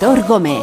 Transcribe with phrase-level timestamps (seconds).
[0.00, 0.62] Gómez.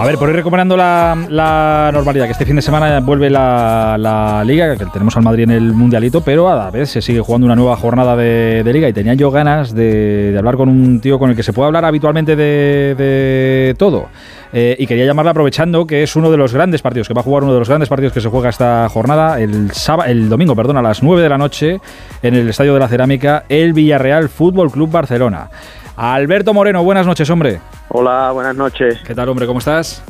[0.00, 4.76] A ver, por ir recuperando la, normalidad, que este fin de semana vuelve la, liga,
[4.76, 7.54] que tenemos al Madrid en el Mundialito, pero a la vez se sigue jugando una
[7.54, 11.36] nueva jornada de, liga y tenía yo ganas de, hablar con un tío con el
[11.36, 14.08] que se puede hablar habitualmente de, todo.
[14.52, 17.24] Eh, y quería llamarle aprovechando que es uno de los grandes partidos, que va a
[17.24, 20.56] jugar uno de los grandes partidos que se juega esta jornada, el, sábado, el domingo,
[20.56, 21.80] perdón, a las 9 de la noche,
[22.22, 25.50] en el Estadio de la Cerámica, el Villarreal Fútbol Club Barcelona.
[25.96, 27.60] Alberto Moreno, buenas noches, hombre.
[27.88, 29.00] Hola, buenas noches.
[29.06, 29.46] ¿Qué tal, hombre?
[29.46, 30.02] ¿Cómo estás?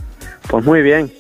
[0.49, 1.11] Pues muy bien.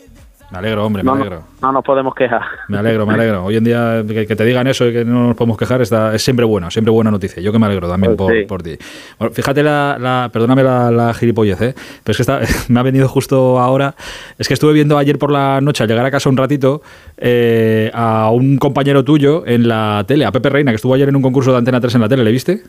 [0.55, 1.43] Me alegro, hombre, me alegro.
[1.61, 2.43] No, nos podemos quejar.
[2.69, 3.45] Me alegro, me alegro.
[3.45, 6.23] Hoy en día que, te digan eso y que no nos podemos quejar está, es
[6.23, 7.43] siempre bueno, siempre buena noticia.
[7.43, 8.77] Yo que me alegro también pues por, ti.
[9.19, 11.75] Bueno, fíjate la, perdóname la, la, gilipollez, ¿eh?
[12.05, 12.41] pero es que está,
[12.73, 13.97] me ha venido justo ahora.
[14.39, 16.83] Es que estuve viendo ayer por la noche, al llegar a casa un ratito,
[17.17, 21.17] eh, a un compañero tuyo en la tele, a Pepe Reina, que estuvo ayer en
[21.17, 22.63] un concurso de Antena 3 en la tele, ¿le viste?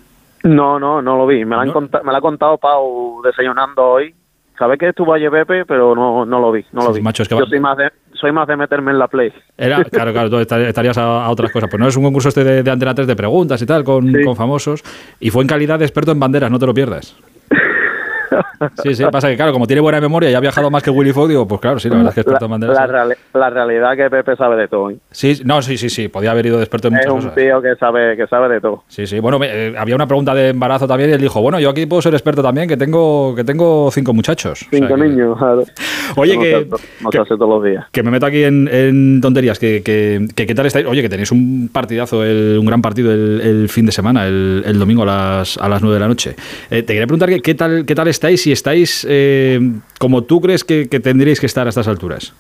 [0.46, 1.44] No, no, no lo vi.
[1.44, 4.14] Me, la, me la ha contado Pau desayunando hoy.
[4.58, 6.64] Sabe que estuvo ayer Pepe, pero no, no lo vi.
[6.72, 7.02] No lo vi.
[7.02, 9.34] Yo soy más, de, soy más de meterme en la play.
[9.58, 11.70] Era, claro, claro, tú estarías a, otras cosas.
[11.70, 14.14] Pues no es un concurso este de, de Antena 3 de preguntas y tal, con,
[14.24, 14.84] con famosos.
[15.20, 17.18] Y fue en calidad de experto en banderas, no te lo pierdas.
[18.84, 21.12] Sí, sí, pasa que claro, como tiene buena memoria y ha viajado más que Willy
[21.12, 23.98] Fogg, digo, pues claro, sí, la verdad es que experto en La, la realidad es
[23.98, 24.92] que Pepe sabe de todo.
[24.92, 24.98] ¿eh?
[25.12, 27.26] Sí, no, sí, sí, sí, podía haber ido de experto en muchas cosas.
[27.26, 28.84] Es un tío que sabe, que sabe de todo.
[28.88, 31.70] Sí, sí, bueno, eh, había una pregunta de embarazo también y él dijo, bueno, yo
[31.70, 34.66] aquí puedo ser experto también, que tengo, que tengo cinco muchachos.
[34.70, 35.38] Cinco niños,
[36.16, 36.68] Oye, que,
[37.12, 37.86] que, todos los días.
[37.92, 40.86] que me meto aquí en, tonterías, que, que, qué tal estáis.
[40.86, 45.06] Oye, que tenéis un partidazo, un gran partido el, fin de semana, el, domingo a
[45.06, 46.36] las, a las 9 de la noche.
[46.70, 49.60] Eh, te quería preguntar qué tal, qué tal estáis, si estáis eh,
[50.00, 52.34] como tú crees que, tendríais que estar a estas alturas?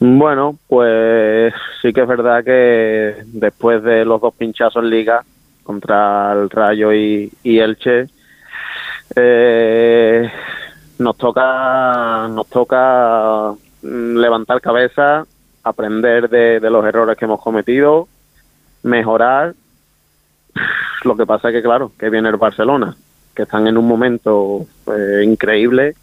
[0.00, 1.52] Bueno, pues
[1.82, 5.24] sí que es verdad que después de los dos pinchazos en liga
[5.64, 8.06] contra el Rayo y, Elche,
[9.16, 10.30] eh,
[10.98, 13.52] nos toca nos toca
[13.82, 15.26] mm, levantar cabeza,
[15.64, 18.06] aprender de, de los errores que hemos cometido,
[18.82, 19.54] mejorar.
[21.04, 22.96] Lo que pasa es que claro, que viene el Barcelona
[23.38, 25.94] que están en un momento eh, increíble.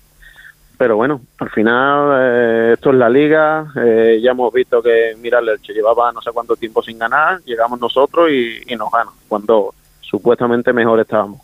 [0.78, 3.74] Pero bueno, al final eh, esto es la liga.
[3.76, 7.42] Eh, ya hemos visto que, mira, el Elche llevaba no sé cuánto tiempo sin ganar.
[7.42, 11.42] Llegamos nosotros y, nos ganan, cuando supuestamente mejor estábamos.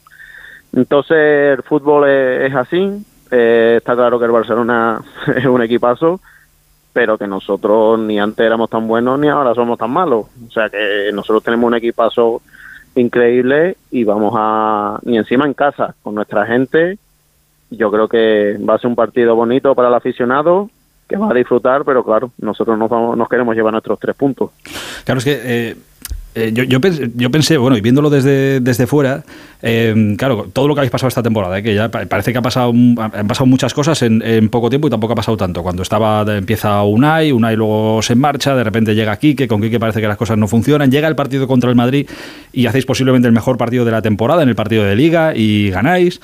[0.74, 3.06] Entonces, el fútbol es, así.
[3.30, 5.02] está claro que el Barcelona
[5.36, 6.22] es un equipazo,
[6.94, 10.28] pero que nosotros ni antes éramos tan buenos ni ahora somos tan malos.
[10.48, 12.42] O sea que nosotros tenemos un equipazo
[12.96, 16.98] increíble y vamos a, y encima en casa, con nuestra gente,
[17.70, 20.70] yo creo que va a ser un partido bonito para el aficionado,
[21.08, 24.52] que va a disfrutar, pero claro, nosotros nos, vamos, nos queremos llevar nuestros tres puntos.
[25.04, 25.76] Claro, es que eh,
[26.36, 29.24] eh, yo, yo, pensé, yo, pensé, bueno, y viéndolo desde, desde fuera,
[29.62, 32.42] eh, claro, todo lo que habéis pasado esta temporada, eh, que ya parece que ha
[32.42, 35.64] pasado, han pasado muchas cosas en, en, poco tiempo y tampoco ha pasado tanto.
[35.64, 40.02] Cuando estaba empieza Unai, Unai luego se marcha, de repente llega Quique, con Quique parece
[40.02, 42.10] que las cosas no funcionan, llega el partido contra el Madrid
[42.52, 45.70] y hacéis posiblemente el mejor partido de la temporada en el partido de Liga y
[45.70, 46.20] ganáis.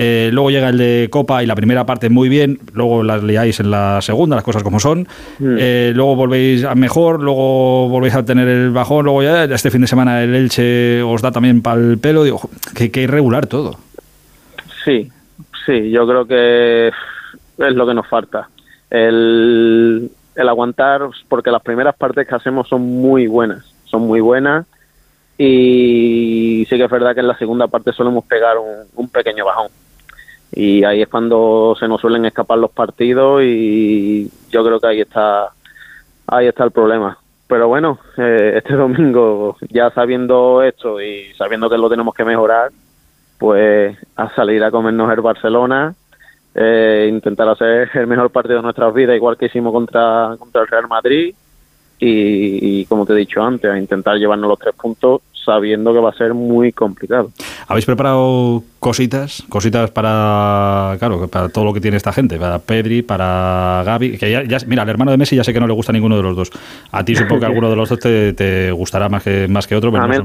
[0.00, 3.58] Eh, luego llega el de Copa y la primera parte muy bien, luego las liáis
[3.58, 5.08] en la segunda, las cosas como son.
[5.40, 5.56] Mm.
[5.58, 9.80] Eh, luego volvéis a mejor, luego volvéis a tener el bajón, luego ya este fin
[9.80, 12.22] de semana el Elche os da también para el pelo.
[12.22, 13.76] Digo, que, que irregular todo.
[14.84, 15.10] Sí,
[15.66, 18.48] sí, yo creo que es lo que nos falta.
[18.88, 24.64] El, el aguantar, porque las primeras partes que hacemos son muy buenas, son muy buenas
[25.36, 28.56] y sí que es verdad que en la segunda parte solemos pegar
[28.94, 29.68] un, pequeño bajón
[30.52, 35.00] y ahí es cuando se nos suelen escapar los partidos y yo creo que ahí
[35.00, 35.50] está
[36.26, 37.18] ahí está el problema
[37.48, 42.70] pero bueno eh, este domingo ya sabiendo esto y sabiendo que lo tenemos que mejorar
[43.38, 45.94] pues a salir a comernos el Barcelona
[46.54, 50.68] eh, intentar hacer el mejor partido de nuestras vidas igual que hicimos contra contra el
[50.68, 51.34] Real Madrid
[52.00, 56.10] y, como te he dicho antes, a intentar llevarnos los tres puntos sabiendo que va
[56.10, 57.30] a ser muy complicado.
[57.66, 59.42] ¿Habéis preparado cositas?
[59.48, 64.30] Cositas para, claro, para todo lo que tiene esta gente, para Pedri, para Gaby, que
[64.30, 66.36] ya, mira, al hermano de Messi ya sé que no le gusta ninguno de los
[66.36, 66.50] dos.
[66.92, 69.90] A ti supongo que alguno de los dos te, gustará más que, más que otro,
[69.90, 70.16] pero a, mí,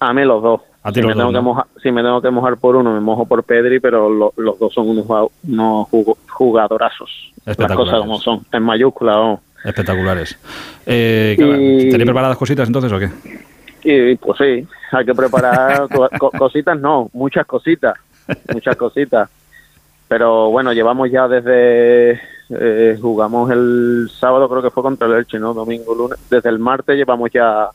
[0.00, 0.60] a mí los dos.
[0.92, 3.42] si, me tengo que mojar, si me tengo que mojar por uno, me mojo por
[3.42, 5.88] Pedri, pero los dos son unos, unos
[6.28, 7.32] jugadorazos.
[7.46, 9.12] Las cosas como son, en mayúscula.
[9.12, 9.40] ¿no?
[9.64, 10.38] Espectaculares.
[10.84, 13.10] Eh, ¿Tenéis preparadas cositas entonces o qué?
[13.88, 15.86] Y, pues sí, hay que preparar
[16.18, 17.94] cositas, no, muchas cositas,
[18.52, 19.30] muchas cositas.
[20.08, 25.38] Pero bueno, llevamos ya desde, eh, jugamos el sábado, creo que fue contra el Elche,
[25.38, 25.54] ¿no?
[25.54, 26.18] Domingo, lunes.
[26.28, 27.68] Desde el martes llevamos ya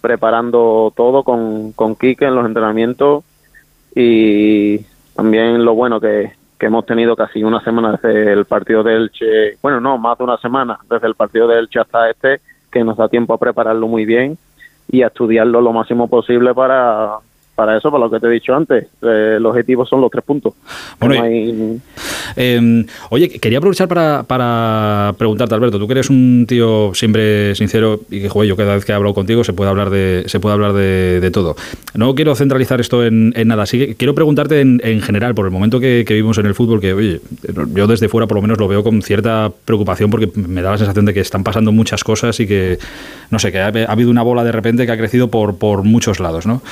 [0.00, 3.22] preparando todo con, con Quique en los entrenamientos
[3.94, 4.78] y
[5.14, 9.58] también lo bueno que, que hemos tenido casi una semana desde el partido de Elche,
[9.60, 12.40] bueno, no, más de una semana desde el partido de Elche hasta este,
[12.72, 14.38] que nos da tiempo a prepararlo muy bien
[14.90, 17.16] y a estudiarlo lo máximo posible para,
[17.54, 20.24] para eso, para lo que te he dicho antes, eh, los objetivos son los tres
[20.24, 20.54] puntos.
[21.00, 21.24] Bueno,
[22.34, 28.00] em, oye, quería aprovechar para, para, preguntarte, Alberto, tú que eres un tío siempre sincero
[28.10, 30.40] y que, joder, yo cada vez que he hablado contigo se puede hablar de, se
[30.40, 31.56] puede hablar de, todo.
[31.94, 35.52] No quiero centralizar esto en, nada, así que quiero preguntarte en, en general, por el
[35.52, 37.20] momento que, vivimos en el fútbol, que, oye,
[37.74, 40.78] yo desde fuera por lo menos lo veo con cierta preocupación porque me da la
[40.78, 42.78] sensación de que están pasando muchas cosas y que,
[43.30, 45.82] no sé, que ha, ha habido una bola de repente que ha crecido por, por
[45.82, 46.62] muchos lados, ¿no?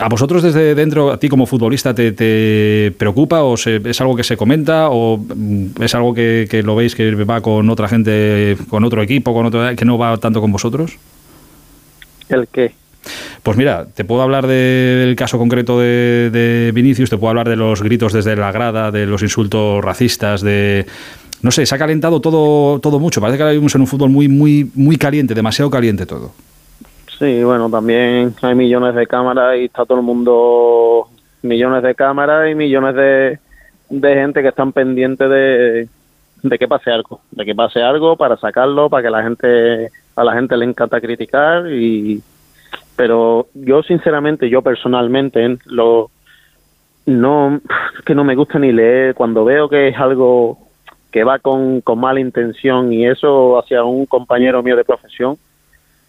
[0.00, 4.36] ¿A vosotros desde dentro, a ti como futbolista, te, preocupa o es algo que se
[4.36, 9.02] comenta o mm, es algo que, lo veis que va con otra gente, con otro
[9.02, 10.98] equipo, con otro que no va tanto con vosotros?
[12.28, 12.72] ¿El qué?
[13.42, 17.82] Pues mira, te puedo hablar del caso concreto de, Vinicius, te puedo hablar de los
[17.82, 20.86] gritos desde la grada, de los insultos racistas, de
[21.42, 23.20] no sé, se ha calentado todo, todo mucho.
[23.20, 26.32] Parece que ahora vivimos en un fútbol muy, muy, muy caliente, demasiado caliente todo.
[27.20, 31.06] Sí, bueno, también hay millones de cámaras y está todo el mundo,
[31.42, 33.38] millones de cámaras y millones de,
[34.14, 35.86] gente que están pendientes de,
[36.42, 40.24] de que pase algo, de que pase algo para sacarlo, para que la gente, a
[40.24, 42.22] la gente le encanta criticar y,
[42.96, 46.10] pero yo sinceramente, yo personalmente, lo,
[47.04, 47.60] no,
[48.06, 49.14] que no me gusta ni leer.
[49.14, 50.56] Cuando veo que es algo
[51.10, 55.36] que va con, con mala intención y eso hacia un compañero mío de profesión,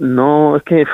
[0.01, 0.86] no, es que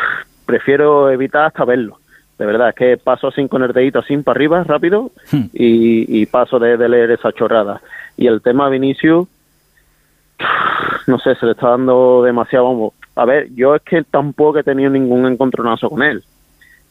[0.46, 2.00] prefiero evitar hasta verlo.
[2.38, 5.46] De verdad, es que paso así con el dedito así para arriba, rápido, hmm.
[5.54, 7.82] y, paso de, leer esa chorrada.
[8.18, 9.28] Y el tema Vinicius,
[11.08, 14.90] no sé, se le está dando demasiado A ver, yo es que tampoco he tenido
[14.90, 16.22] ningún encontronazo con él.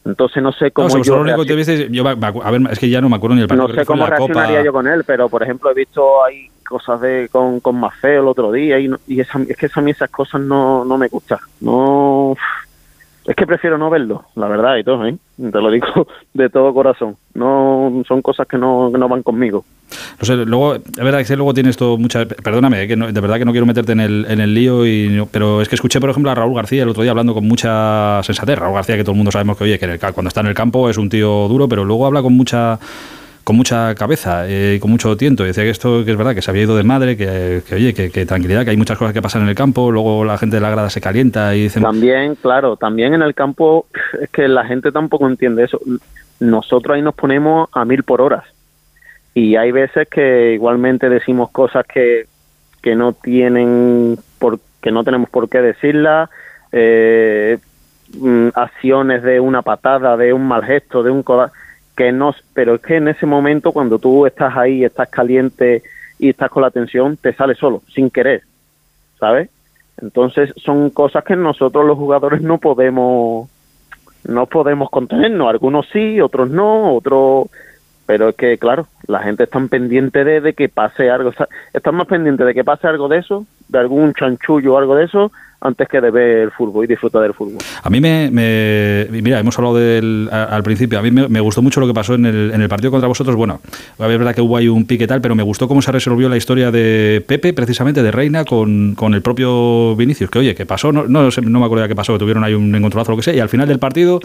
[0.03, 0.89] Entonces no sé cómo.
[1.03, 3.67] yo, único que yo, a ver, es que ya no me acuerdo ni el partido.
[3.67, 7.29] No sé cómo reaccionaría yo con él, pero por ejemplo he visto ahí cosas de
[7.31, 10.85] con, con Mafeo el otro día y, y es que a mí esas cosas no,
[10.85, 11.39] no me gustan.
[11.61, 12.35] No,
[13.27, 15.17] es que prefiero no verlo, la verdad y todo, ¿eh?
[15.35, 17.17] te lo digo de todo corazón.
[17.33, 19.65] No son cosas que no, que no van conmigo.
[20.19, 22.25] No sé, luego, es verdad que luego tienes todo mucha.
[22.25, 25.27] Perdóname, eh, que de verdad que no quiero meterte en el, en el lío, y,
[25.29, 28.23] pero es que escuché, por ejemplo, a Raúl García el otro día hablando con mucha
[28.23, 28.57] sensatez.
[28.57, 30.89] Raúl García, que todo el mundo sabemos que, oye, que cuando está en el campo
[30.89, 32.79] es un tío duro, pero luego habla con mucha
[33.47, 35.45] con mucha cabeza eh, con mucho tiento.
[35.45, 38.25] Decía que esto que es verdad, que se había ido de madre, que, oye, que,
[38.25, 40.69] tranquilidad, que hay muchas cosas que pasan en el campo, luego la gente de la
[40.69, 41.81] grada se calienta y dicen...
[41.81, 43.85] También, claro, también en el campo
[44.21, 45.79] es que la gente tampoco entiende eso.
[46.41, 48.43] Nosotros ahí nos ponemos a mil por horas.
[49.33, 52.25] Y hay veces que igualmente decimos cosas que,
[52.81, 56.29] que no tienen por que no tenemos por qué decirlas,
[56.73, 57.59] eh,
[58.19, 61.23] mm, acciones de una patada, de un mal gesto, de un
[61.97, 65.81] que no, pero es que en ese momento cuando tú estás ahí, estás caliente
[66.19, 68.43] y estás con la tensión, te sale solo, sin querer,
[69.19, 69.49] ¿sabes?
[69.99, 73.49] Entonces son cosas que nosotros los jugadores no podemos
[74.27, 77.47] no podemos contenernos, algunos sí, otros no, otros
[78.05, 81.31] pero es que claro, la gente está pendiente de, de que pase algo,
[81.73, 85.05] están más pendientes de que pase algo de eso, de algún chanchullo o algo de
[85.05, 87.57] eso, antes que de ver el fútbol y disfrutar del fútbol.
[87.81, 88.29] A mí me,
[89.09, 92.25] mira, hemos hablado del, al principio, a mí me, gustó mucho lo que pasó en
[92.25, 93.35] el, en el partido contra vosotros.
[93.35, 96.29] Bueno, es verdad que hubo ahí un pique tal, pero me gustó cómo se resolvió
[96.29, 100.65] la historia de Pepe, precisamente de Reina, con, con el propio Vinicius, que oye, que
[100.65, 103.15] pasó, no, no, no me acuerdo de qué pasó, que tuvieron ahí un encontronazo o
[103.15, 104.19] lo que sea, y al final del partido,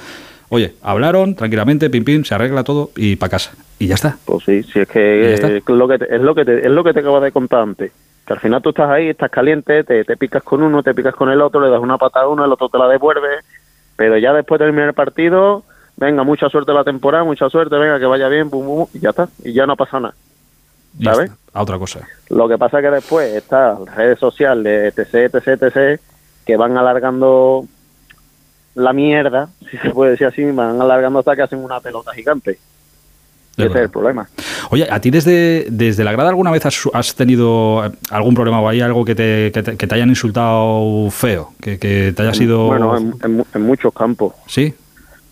[0.50, 3.52] oye, hablaron tranquilamente, pim pim, se arregla todo y para casa.
[3.78, 4.16] Y ya está.
[4.24, 6.92] Pues sí, sí, es que, es lo que es lo que te, es lo que
[6.92, 7.90] te acabo de contar antes
[8.26, 11.14] que al final tú estás ahí, estás caliente, te, te picas con uno, te picas
[11.14, 13.40] con el otro, le das una patada a uno, el otro te la devuelve,
[13.96, 15.64] pero ya después de terminar el partido,
[15.96, 19.28] venga, mucha suerte la temporada, mucha suerte, venga, que vaya bien, pum, y ya está,
[19.42, 20.14] y ya no pasa nada.
[21.02, 21.32] ¿Sabes?
[21.54, 22.06] A otra cosa.
[22.28, 26.00] Lo que pasa es que después están las redes sociales, etc, etc, etc,
[26.44, 27.64] que van alargando
[28.74, 32.58] la mierda, si se puede decir así, van alargando hasta que hacen una pelota gigante.
[33.56, 34.28] Ese es el problema.
[34.72, 38.80] Oye, ¿a ti desde, desde la grada alguna vez has, tenido algún problema o hay
[38.80, 41.52] algo que te, que te, hayan insultado feo?
[41.60, 42.68] Que, te haya sido...
[42.68, 44.32] Bueno, en, muchos campos.
[44.46, 44.72] ¿Sí?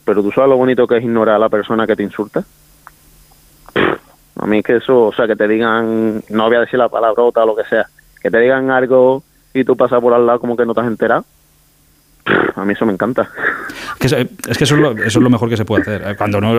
[0.04, 2.44] Pero tú sabes lo bonito que es ignorar a la persona que te insulta.
[3.74, 6.90] A mí es que eso, o sea, que te digan, no voy a decir la
[6.90, 7.86] palabrota o lo que sea,
[8.20, 9.22] que te digan algo
[9.54, 11.24] y tú pasas por al lado como que no te has enterado
[12.54, 13.30] a mí eso me encanta.
[14.00, 16.56] Es que, eso, es lo, mejor que se puede hacer, eh, cuando no,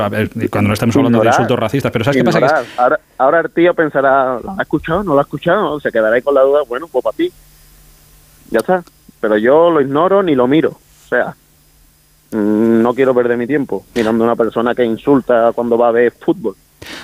[0.49, 1.91] cuando no estamos hablando de insultos racistas.
[1.91, 2.63] Pero ¿sabes qué pasa?
[2.77, 5.03] ahora, ahora, el tío pensará, ¿lo ha escuchado?
[5.03, 5.79] ¿No lo ha escuchado?
[5.79, 7.31] Se quedará ahí con la duda, bueno, pues para ti.
[8.51, 8.83] Ya está.
[9.19, 10.69] Pero yo lo ignoro ni lo miro.
[10.69, 11.35] O sea,
[12.31, 15.91] mm, no quiero perder mi tiempo mirando a una persona que insulta cuando va a
[15.91, 16.55] ver fútbol.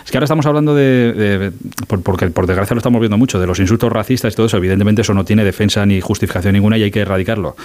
[0.03, 1.51] Es que ahora estamos hablando de,
[1.87, 4.57] porque por desgracia lo estamos viendo mucho, de los insultos racistas y todo eso.
[4.57, 7.55] Evidentemente eso no tiene defensa ni justificación ninguna y hay que erradicarlo.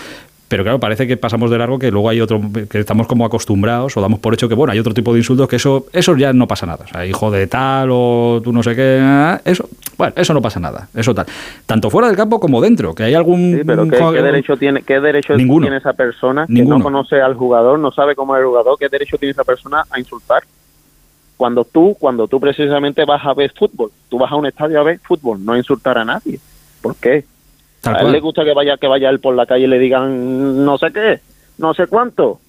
[0.52, 3.96] Pero claro, parece que pasamos de largo que luego hay otro, que estamos como acostumbrados
[3.96, 6.34] o damos por hecho que, bueno, hay otro tipo de insultos que eso, eso ya
[6.34, 6.84] no pasa nada.
[6.84, 9.66] O sea, hijo de tal o tú no sé qué, eso,
[9.96, 10.90] bueno, eso no pasa nada.
[10.94, 11.24] Eso tal.
[11.64, 13.60] Tanto fuera del campo como dentro, que hay algún...
[13.60, 17.78] Sí, pero ¿qué, derecho tiene, qué derecho tiene esa persona que no conoce al jugador,
[17.78, 20.42] no sabe cómo es el jugador, qué derecho tiene esa persona a insultar?
[21.38, 24.82] Cuando tú, cuando tú precisamente vas a ver fútbol, tú vas a un estadio a
[24.82, 26.38] ver fútbol, no a insultar a nadie.
[26.82, 27.24] ¿Por qué?
[27.84, 30.64] A él le gusta que vaya que vaya él por la calle y le digan
[30.64, 31.20] no sé qué,
[31.58, 32.40] no sé cuánto.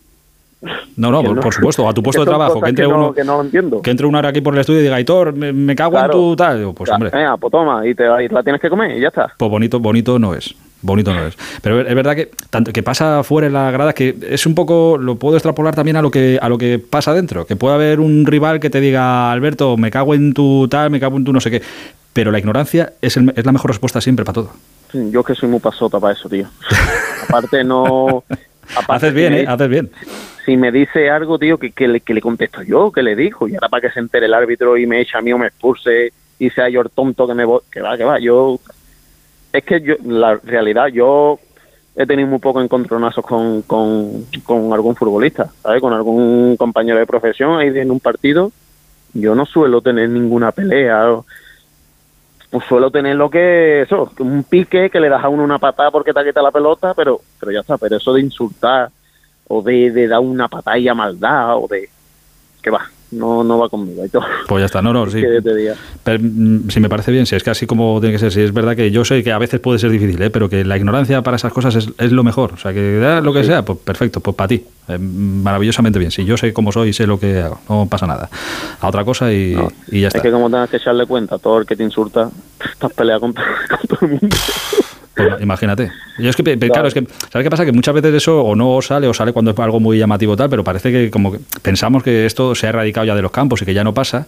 [0.96, 3.82] No, no, por, supuesto, a tu puesto de trabajo, que entre uno que no entiendo.
[3.82, 6.36] que entre una hora aquí por el estudio y diga, Aitor, me, cago en tu
[6.36, 6.74] tal.
[6.74, 7.10] Pues hombre.
[7.12, 9.34] Venga, pues toma, y te, la tienes que comer y ya está.
[9.38, 10.56] Pues bonito, bonito no es.
[10.82, 11.38] Bonito no es.
[11.62, 14.98] Pero es verdad que tanto que pasa fuera en la grada que es un poco,
[14.98, 17.46] lo puedo extrapolar también a lo que a lo que pasa dentro.
[17.46, 21.00] Que puede haber un rival que te diga, Alberto, me cago en tu tal, me
[21.00, 21.62] cago en tu no sé qué.
[22.12, 24.52] Pero la ignorancia es, es la mejor respuesta siempre para todo.
[24.94, 26.48] Yo que soy muy pasota para eso, tío.
[27.28, 28.24] aparte no...
[28.88, 29.46] haces bien, ¿eh?
[29.48, 29.92] Haces bien.
[30.46, 33.48] Si me dice algo, tío, que, que, le, que le contesto yo, que le dijo,
[33.48, 35.48] y ahora para que se entere el árbitro y me echa a mí o me
[35.48, 38.60] expulse y sea yo el tonto que me voy, que va, que va, yo...
[39.52, 41.40] Es que yo, la realidad, yo
[41.96, 45.80] he tenido muy poco encontronazos con, con, con algún futbolista, ¿sabes?
[45.80, 48.52] Con algún compañero de profesión ahí en un partido.
[49.14, 51.06] Yo no suelo tener ninguna pelea
[52.54, 55.90] pues suelo tener lo que eso, un pique que le das a uno una patada
[55.90, 58.92] porque te quita la pelota, pero pero ya está, pero eso de insultar
[59.48, 61.90] o de, de dar una patada maldad o de
[62.62, 64.04] que va, no, no va conmigo.
[64.12, 64.24] todo.
[64.48, 65.22] Pues ya está, no, no, sí.
[66.04, 68.42] Pero, mm, si me parece bien, si es que así como tiene que ser, si
[68.42, 70.30] es verdad que yo sé que a veces puede ser difícil, ¿eh?
[70.30, 72.54] pero que la ignorancia para esas cosas es, es lo mejor.
[72.54, 74.64] O sea, que da lo que sea, pues perfecto, pues para ti.
[74.88, 76.12] Eh, maravillosamente bien.
[76.12, 78.30] Si yo sé cómo soy y sé lo que hago, no pasa nada.
[78.82, 79.56] A otra cosa y,
[79.88, 80.18] y ya está.
[80.20, 82.30] Es que como tengas que echarle cuenta a todo el que te insulta,
[82.72, 83.34] estás peleando con,
[83.70, 84.36] con todo el mundo.
[85.16, 85.92] Pues imagínate.
[86.18, 86.88] Yo es que, claro.
[86.88, 87.66] es que, ¿sabes qué pasa?
[87.66, 90.50] Que muchas veces eso o no sale o sale cuando es algo muy llamativo tal,
[90.50, 93.62] pero parece que como que pensamos que esto se ha erradicado ya de los campos
[93.62, 94.26] y que ya no pasa.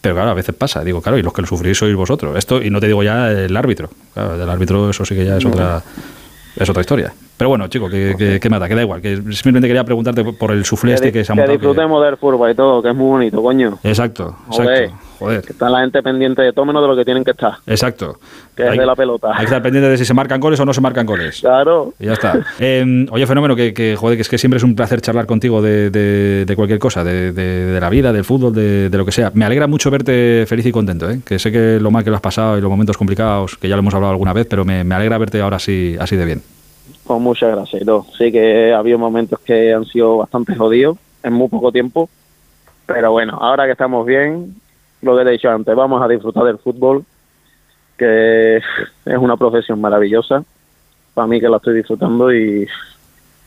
[0.00, 0.84] Pero claro, a veces pasa.
[0.84, 2.36] Digo, claro, y los que lo sufrís sois vosotros.
[2.36, 3.90] Esto, y no te digo ya el árbitro.
[4.14, 5.82] Claro, del árbitro eso sí que ya es otra,
[6.54, 7.12] es otra historia.
[7.36, 9.00] Pero bueno, chico, que, que, mata, que da igual.
[9.02, 11.58] Que simplemente quería preguntarte por el suflé este que se ha montado.
[11.58, 13.78] Que disfrutemos del fútbol y todo, que es muy bonito, coño.
[13.82, 14.96] Exacto, exacto.
[15.18, 15.42] Joder.
[15.42, 17.54] Que está la gente pendiente de todo menos de lo que tienen que estar.
[17.66, 18.18] Exacto.
[18.54, 19.30] Que es de la pelota.
[19.32, 21.40] Hay que estar pendiente de si se marcan goles o no se marcan goles.
[21.40, 21.94] Claro.
[21.98, 22.38] Y ya está.
[22.58, 25.62] Em, oye, fenómeno, que, que, joder, que es que siempre es un placer charlar contigo
[25.62, 29.30] de, de, cualquier cosa, de, de, la vida, del fútbol, de, lo que sea.
[29.34, 31.20] Me alegra mucho verte feliz y contento, ¿eh?
[31.24, 33.76] que sé que lo mal que lo has pasado y los momentos complicados, que ya
[33.76, 36.42] lo hemos hablado alguna vez, pero me, me alegra verte ahora así, así de bien.
[37.04, 37.82] Pues muchas gracias.
[38.18, 42.08] Sí que ha habido momentos que han sido bastante jodidos en muy poco tiempo,
[42.86, 44.56] pero bueno, ahora que estamos bien,
[45.06, 47.04] lo que he dicho antes, vamos a disfrutar del fútbol,
[47.96, 48.56] que
[49.06, 50.44] es una profesión maravillosa,
[51.14, 52.66] para mí que la estoy disfrutando y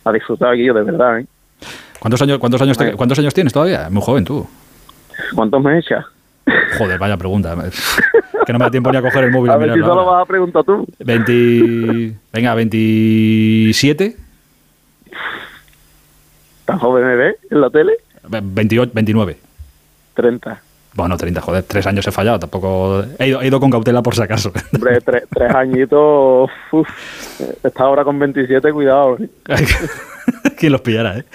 [0.04, 1.20] a disfrutar aquí yo de verdad.
[1.20, 1.25] ¿eh?
[2.00, 3.89] ¿Cuántos años, cuántos años, cuántos años tienes todavía?
[3.89, 4.48] Muy joven tú.
[5.36, 6.06] ¿Cuántos me echas?
[6.78, 7.56] Joder, vaya pregunta.
[8.46, 9.51] que no me da tiempo ni a coger el móvil.
[9.51, 10.88] A, ver si solo vas a preguntar tú.
[11.00, 12.16] 20...
[12.34, 14.16] Venga, 27.
[16.66, 17.94] ¿Tan joven me ve en la tele?
[18.28, 19.38] 28, 29.
[20.16, 20.62] 30.
[20.93, 23.03] Bueno, 30, joder, tres años he fallado, tampoco...
[23.19, 24.51] He ido, he ido con cautela por si acaso.
[24.74, 26.50] Hombre, tres, tres añitos...
[26.72, 26.89] Uf,
[27.63, 29.17] está ahora con 27, cuidado.
[30.58, 31.25] Quien los pillara, ¿eh?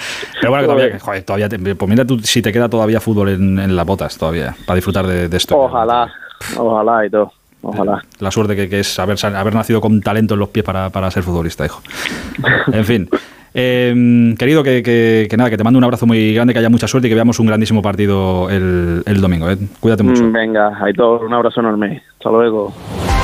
[0.41, 3.59] Pero bueno, que todavía, joder, todavía pues mira tú, si te queda todavía fútbol en,
[3.59, 5.59] en las botas, todavía, para disfrutar de, de esto.
[5.59, 6.13] Ojalá,
[6.57, 7.33] ojalá y todo.
[7.63, 8.03] Ojalá.
[8.19, 11.11] La suerte que, que, es haber, haber nacido con talento en los pies para, para
[11.11, 11.83] ser futbolista, hijo.
[12.73, 13.09] En fin.
[13.55, 16.89] Eh, querido, que, que, nada, que te mando un abrazo muy grande, que haya mucha
[16.89, 19.49] suerte y que veamos un grandísimo partido el, el domingo.
[19.49, 19.57] ¿eh?
[19.79, 20.31] Cuídate mucho.
[20.31, 22.03] Venga, hay todo, un abrazo enorme.
[22.19, 22.75] Hasta luego.